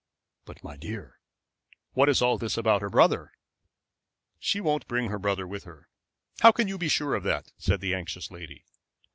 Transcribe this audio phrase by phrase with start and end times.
[0.45, 1.19] "But, my dear,
[1.93, 3.33] what is all this about her brother?"
[4.39, 5.89] "She won't bring her brother with her."
[6.39, 8.65] "How can you be sure of that?" said the anxious lady.